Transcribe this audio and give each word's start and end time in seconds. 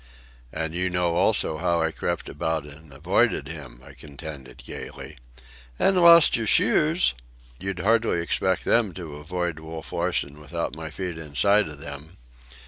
"And 0.51 0.73
you 0.73 0.89
know 0.89 1.15
also 1.15 1.59
how 1.59 1.83
I 1.83 1.91
crept 1.91 2.27
about 2.27 2.65
and 2.65 2.91
avoided 2.91 3.47
him," 3.47 3.83
I 3.85 3.93
contended 3.93 4.57
gaily. 4.65 5.15
"And 5.77 5.95
lost 5.95 6.35
your 6.35 6.47
shoes." 6.47 7.13
"You'd 7.59 7.77
hardly 7.81 8.19
expect 8.19 8.65
them 8.65 8.95
to 8.95 9.17
avoid 9.17 9.59
Wolf 9.59 9.93
Larsen 9.93 10.39
without 10.41 10.75
my 10.75 10.89
feet 10.89 11.19
inside 11.19 11.67
of 11.67 11.77
them." 11.81 12.17